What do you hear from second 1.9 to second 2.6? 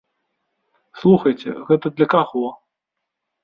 для каго?